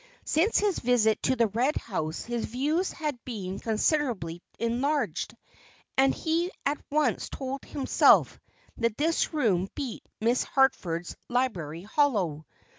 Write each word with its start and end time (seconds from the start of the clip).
Since 0.25 0.57
his 0.57 0.79
visit 0.79 1.21
to 1.21 1.35
the 1.35 1.45
Red 1.45 1.75
House 1.75 2.23
his 2.23 2.45
views 2.45 2.91
had 2.91 3.23
been 3.23 3.59
considerably 3.59 4.41
enlarged, 4.57 5.37
and 5.95 6.11
he 6.11 6.49
at 6.65 6.81
once 6.89 7.29
told 7.29 7.63
himself 7.65 8.39
that 8.77 8.97
this 8.97 9.31
room 9.31 9.69
beat 9.75 10.03
Miss 10.19 10.41
Harford's 10.43 11.15
library 11.29 11.83
hollow. 11.83 12.47